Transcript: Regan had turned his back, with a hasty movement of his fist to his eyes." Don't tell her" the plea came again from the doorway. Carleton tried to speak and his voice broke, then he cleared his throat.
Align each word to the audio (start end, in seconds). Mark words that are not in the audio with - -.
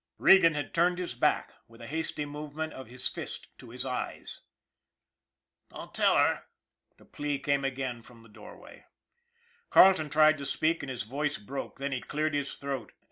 Regan 0.17 0.55
had 0.55 0.73
turned 0.73 0.97
his 0.97 1.13
back, 1.13 1.53
with 1.67 1.79
a 1.79 1.85
hasty 1.85 2.25
movement 2.25 2.73
of 2.73 2.87
his 2.87 3.07
fist 3.07 3.55
to 3.59 3.69
his 3.69 3.85
eyes." 3.85 4.39
Don't 5.69 5.93
tell 5.93 6.17
her" 6.17 6.45
the 6.97 7.05
plea 7.05 7.37
came 7.37 7.63
again 7.63 8.01
from 8.01 8.23
the 8.23 8.27
doorway. 8.27 8.85
Carleton 9.69 10.09
tried 10.09 10.39
to 10.39 10.45
speak 10.47 10.81
and 10.81 10.89
his 10.89 11.03
voice 11.03 11.37
broke, 11.37 11.77
then 11.77 11.91
he 11.91 12.01
cleared 12.01 12.33
his 12.33 12.57
throat. 12.57 12.93